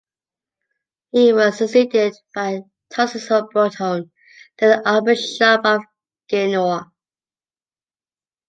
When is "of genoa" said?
5.63-6.91